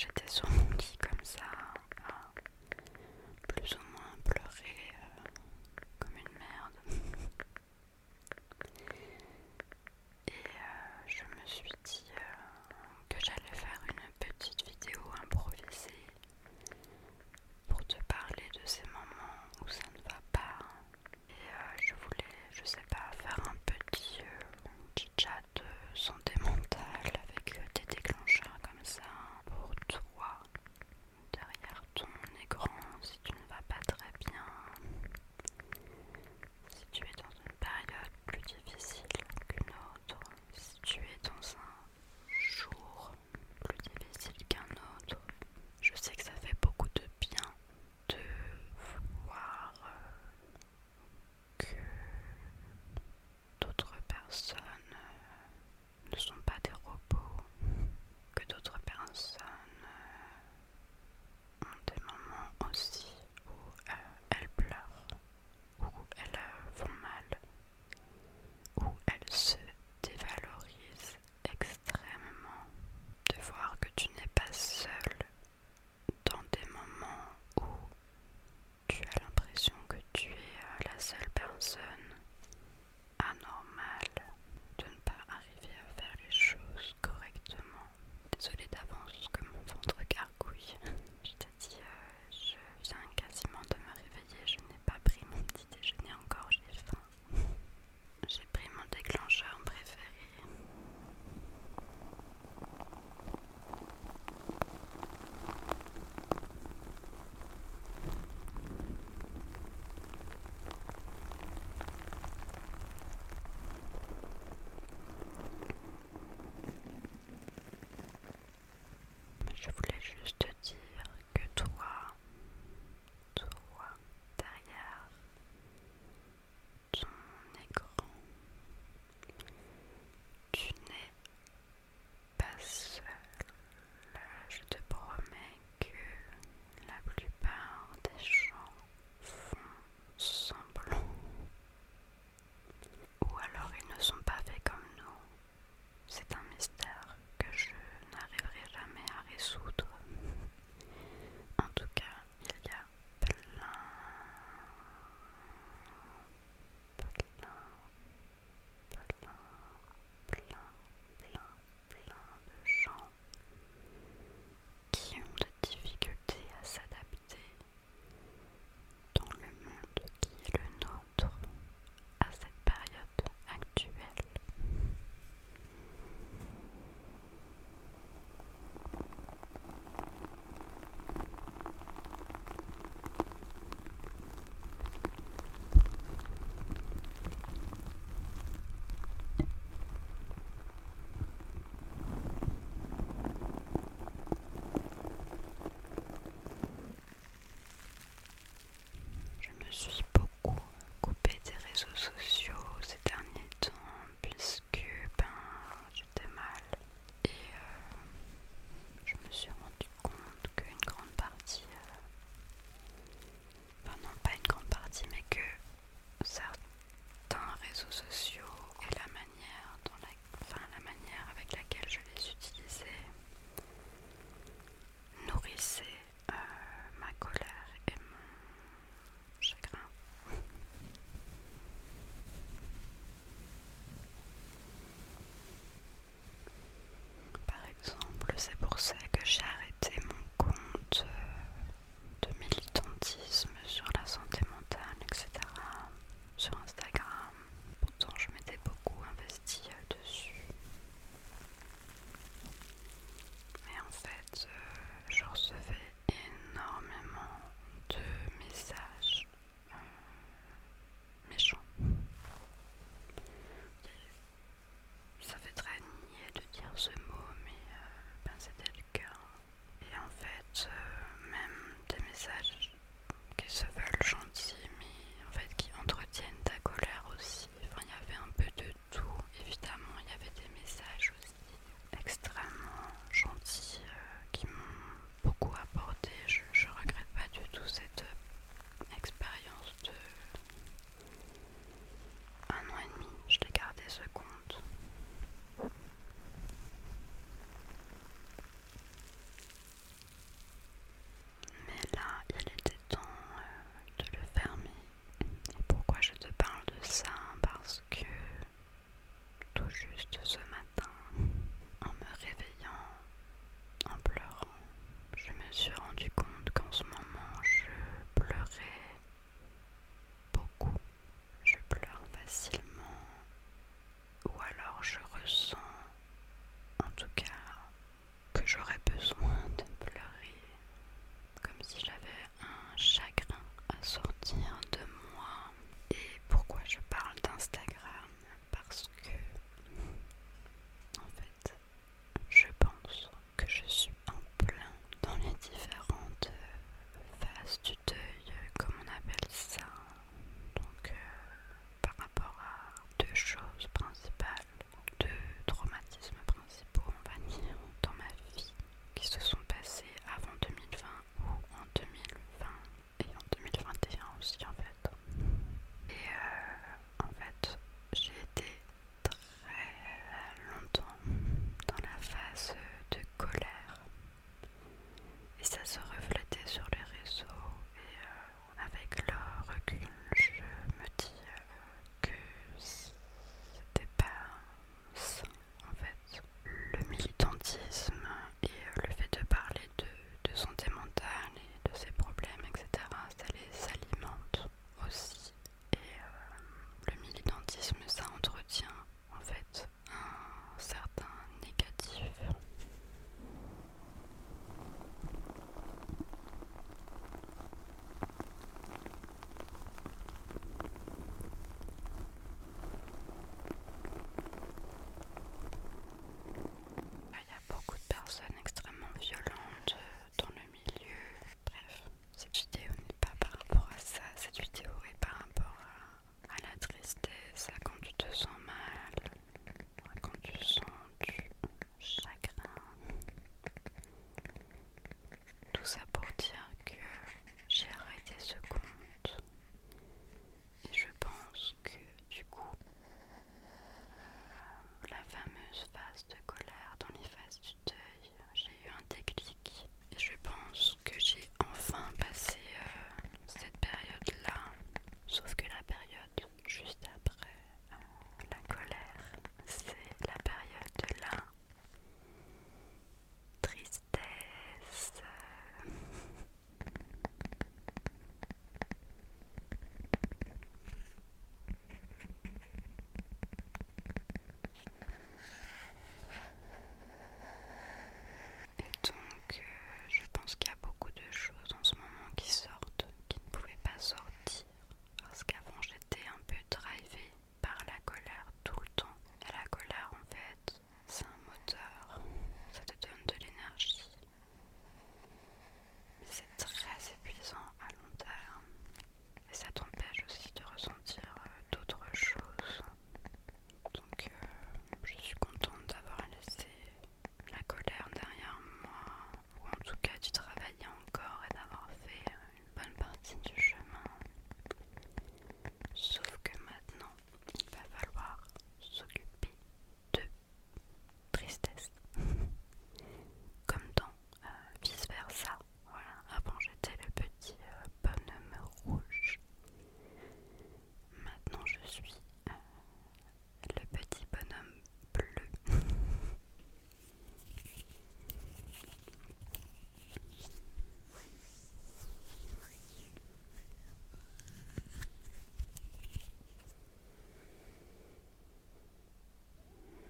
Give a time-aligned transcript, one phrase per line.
[0.00, 0.48] j'étais sur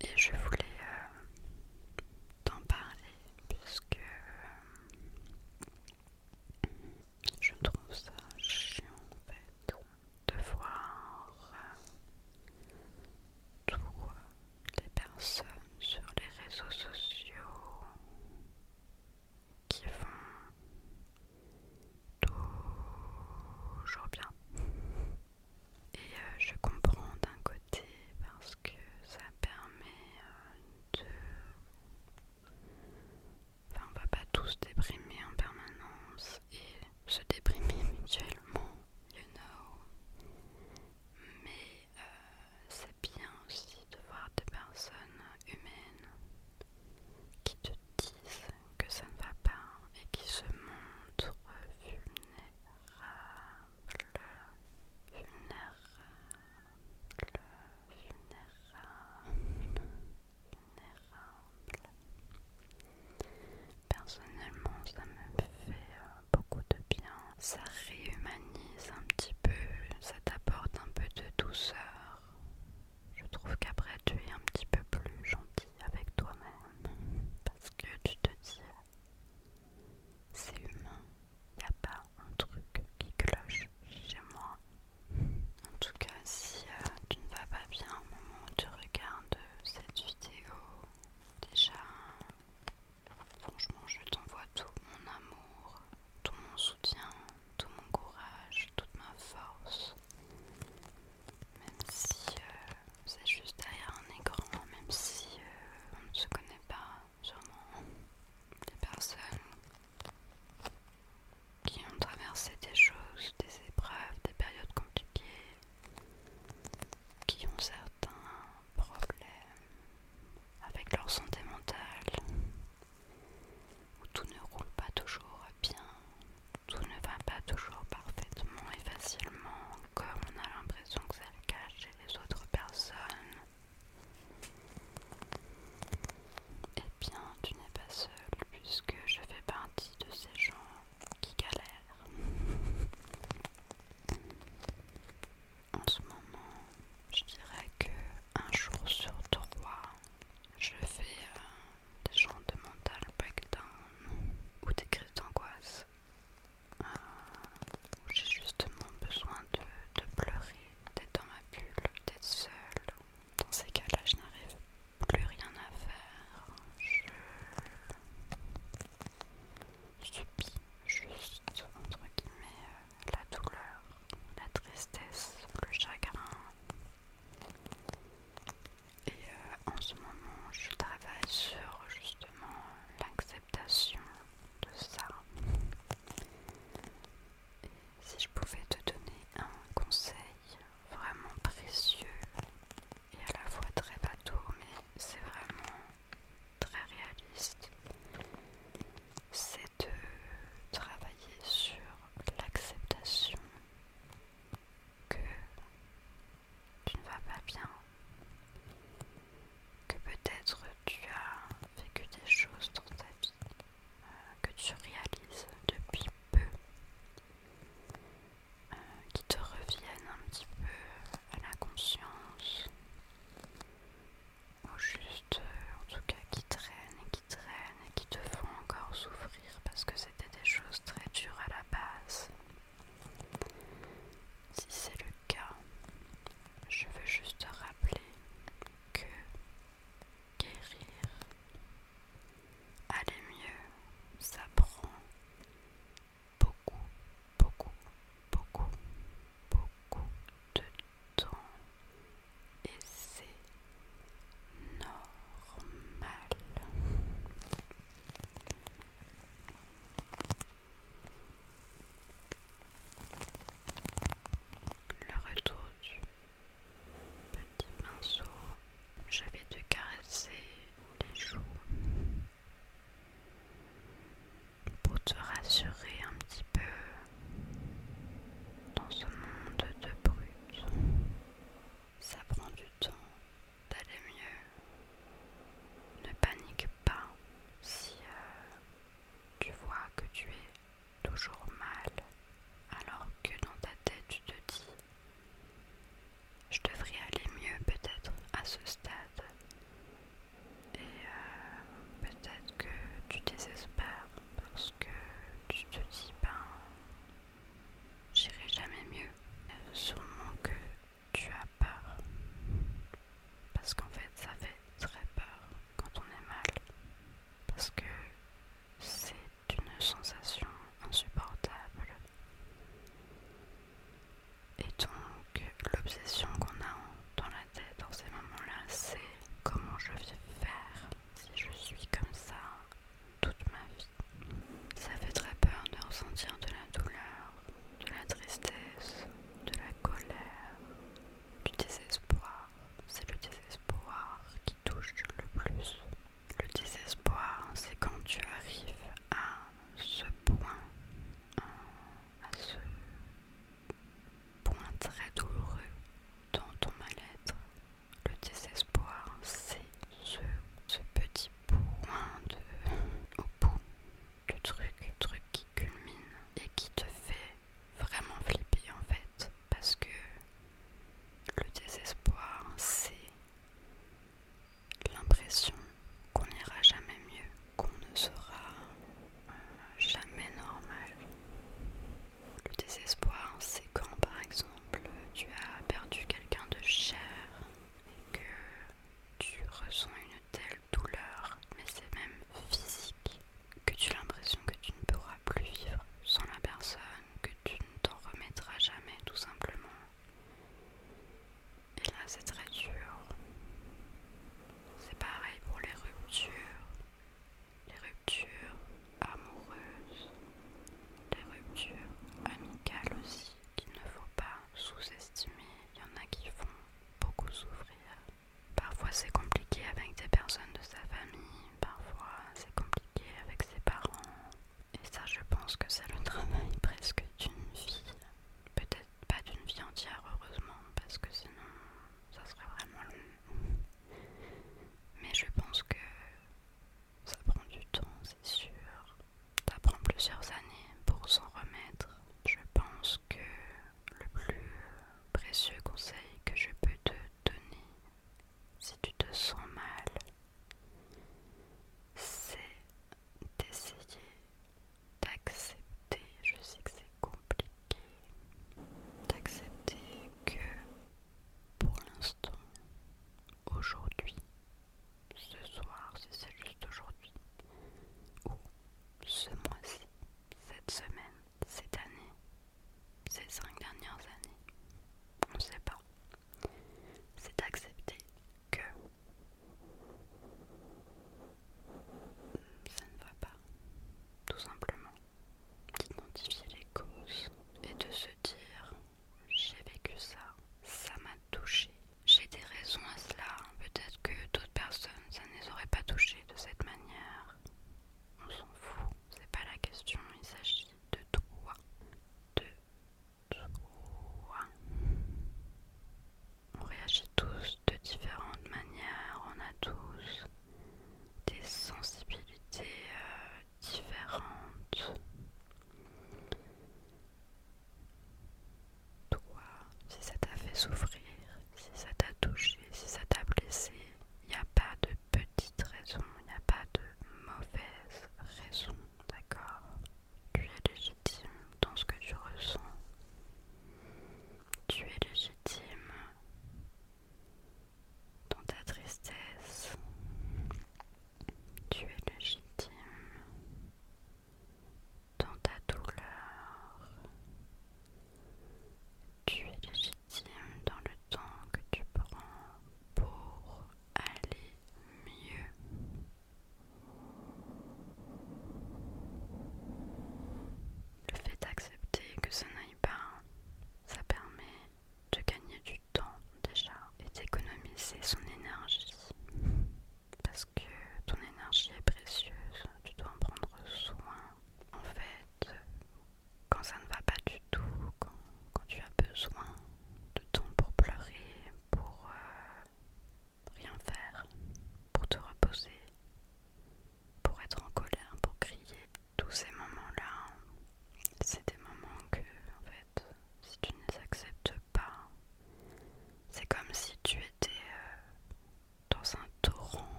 [0.00, 0.57] et je vous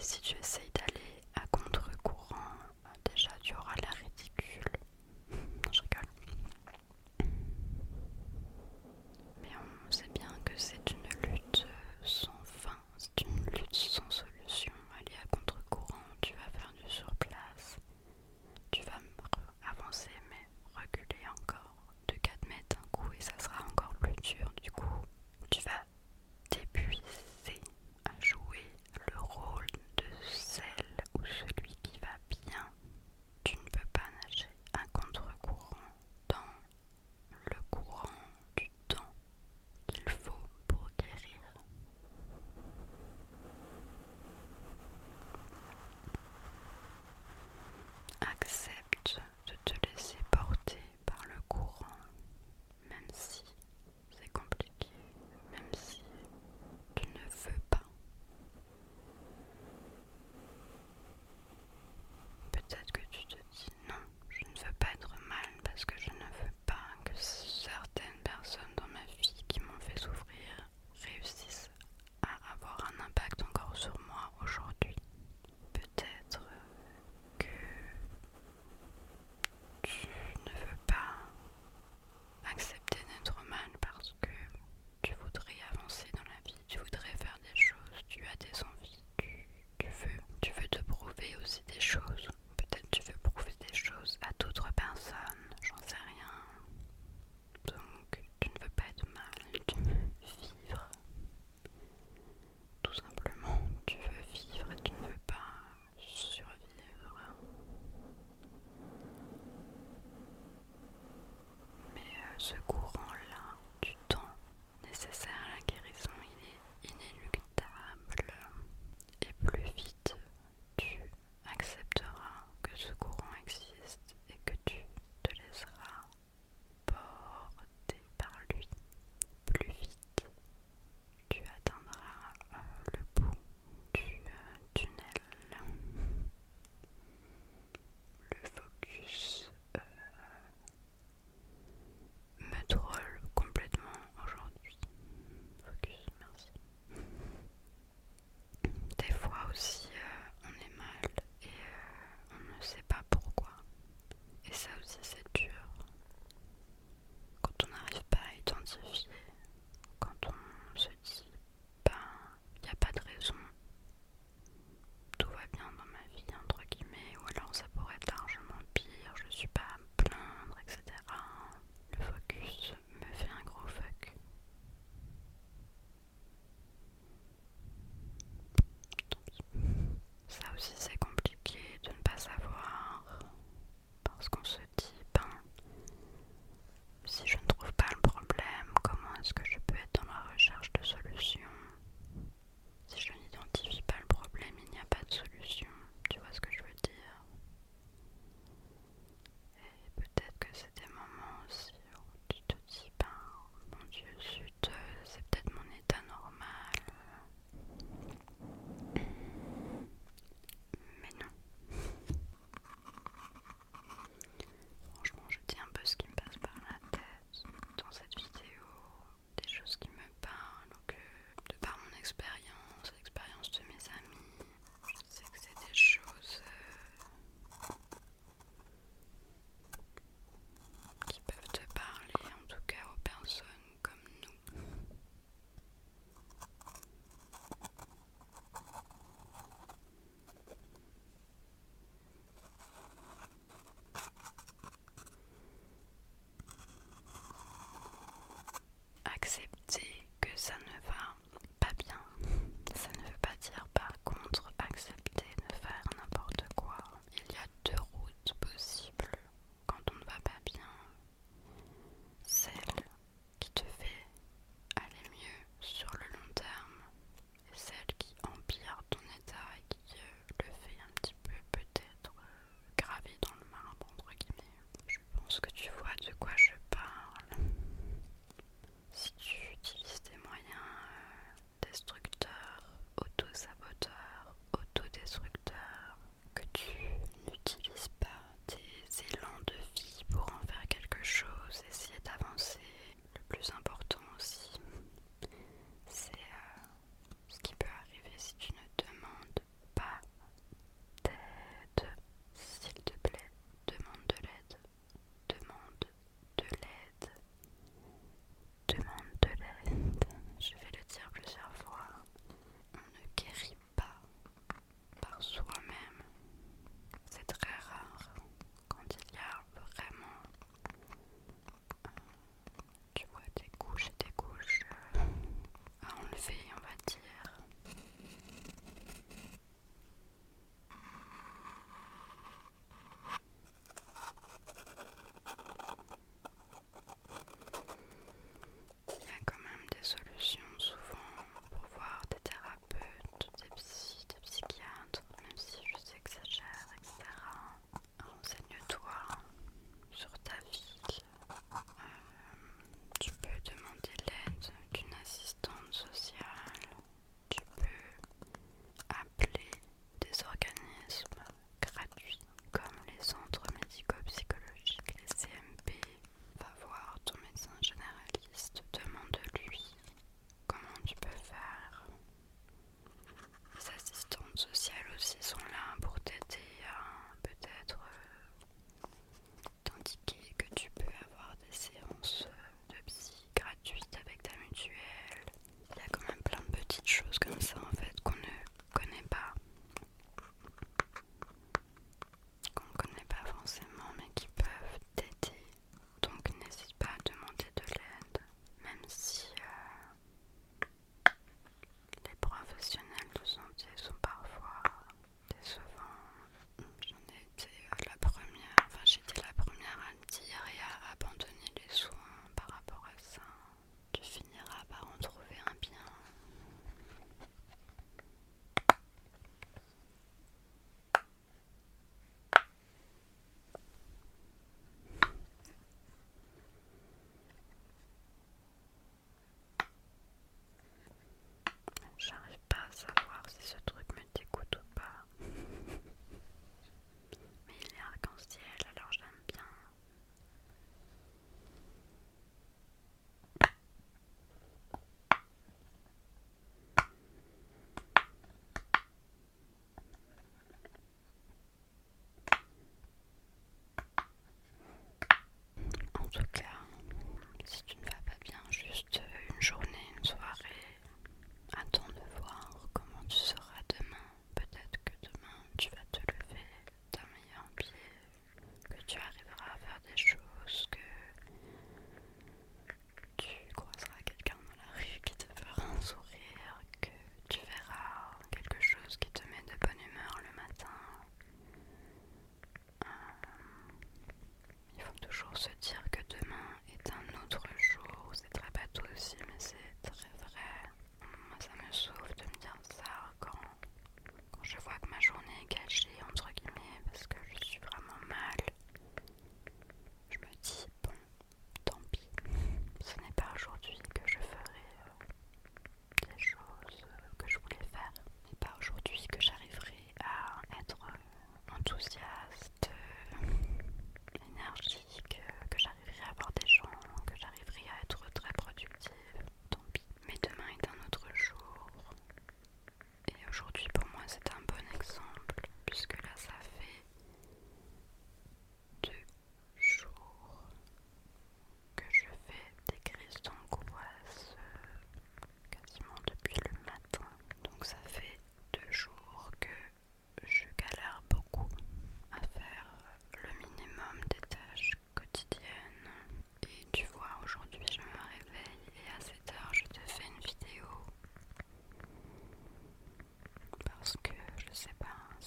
[0.00, 0.67] Si tu essayes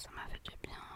[0.02, 0.91] ça m'a fait du bien.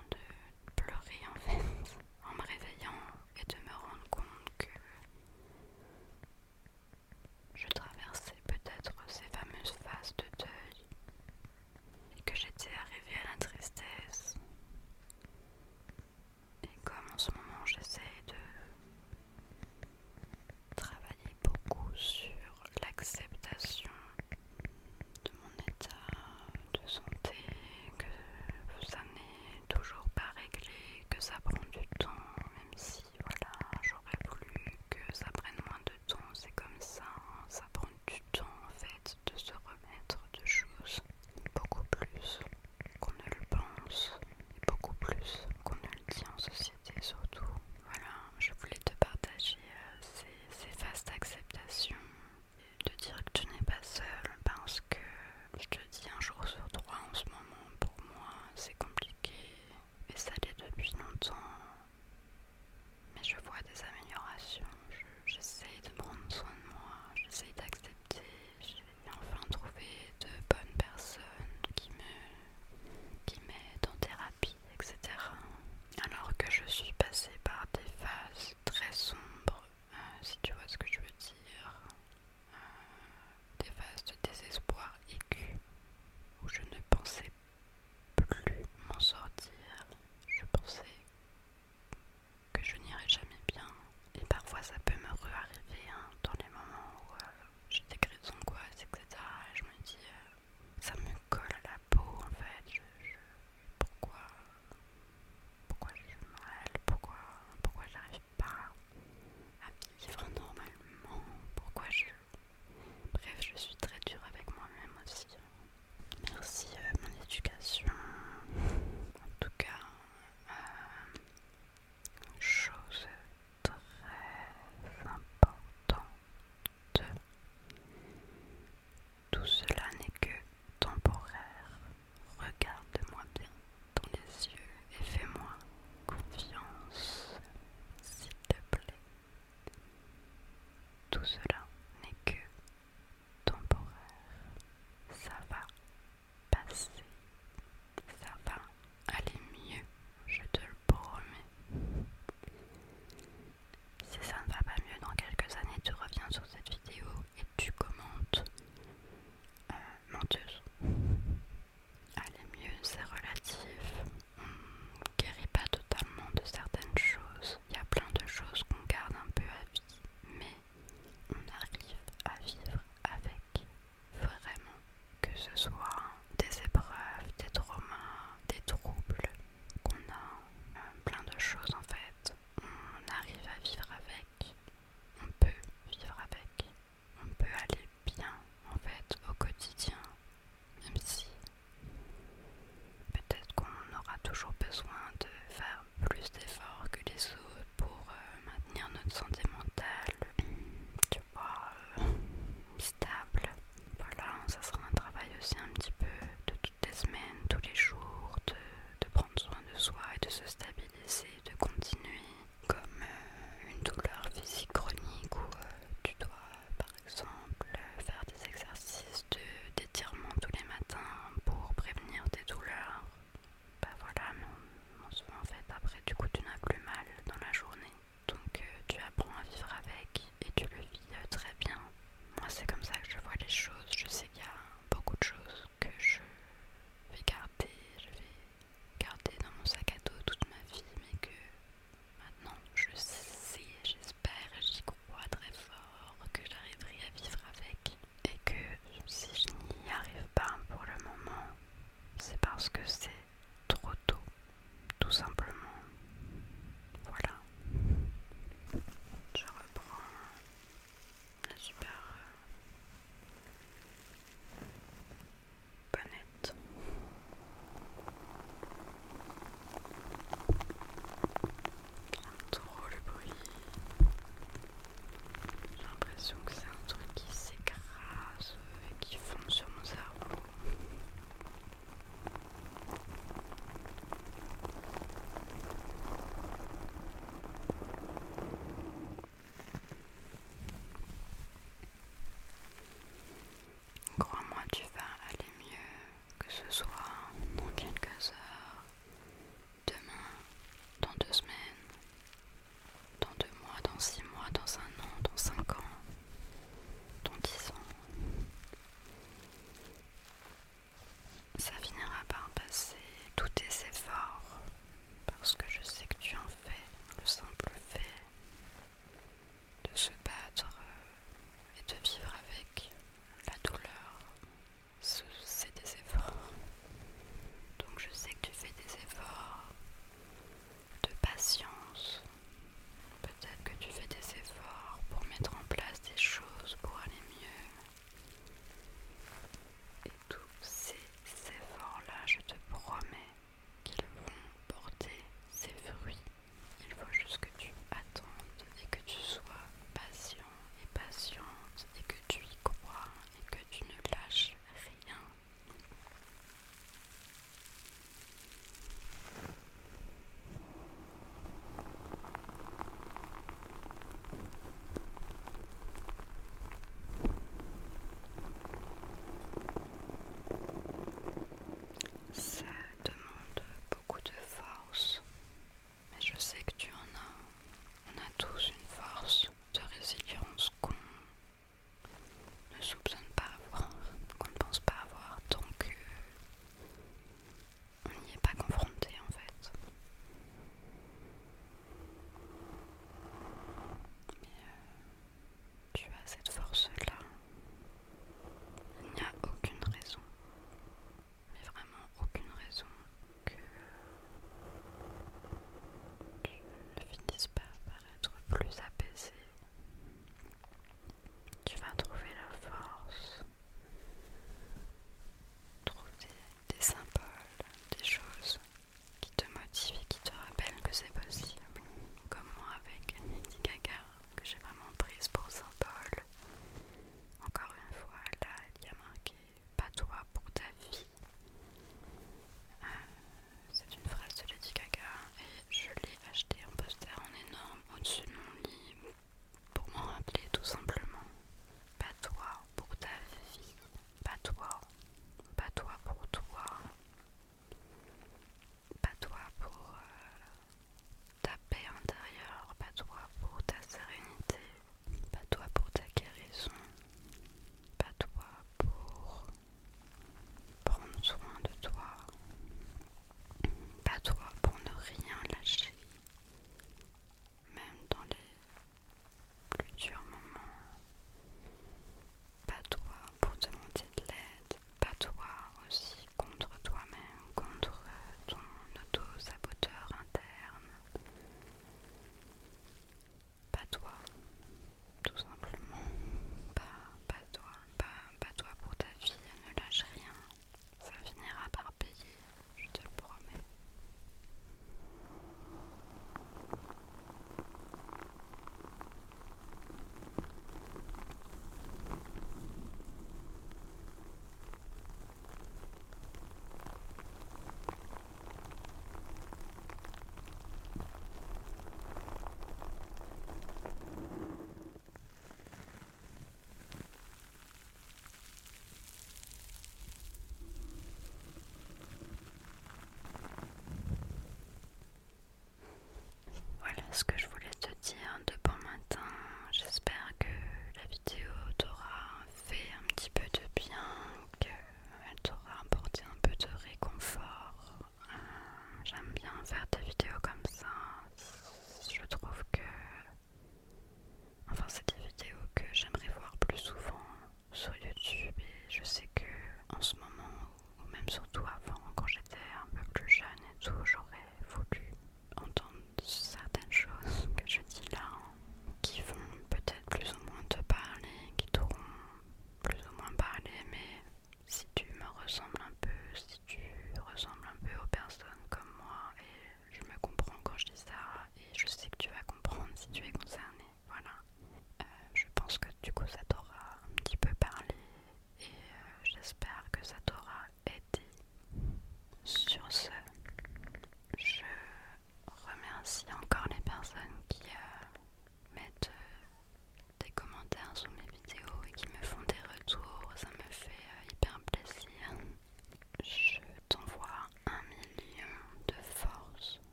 [129.36, 129.75] tus